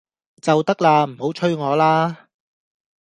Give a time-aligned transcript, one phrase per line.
[0.41, 2.27] 就得啦，唔好催我啦！